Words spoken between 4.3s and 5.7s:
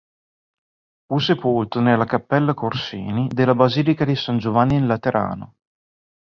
Giovanni in Laterano.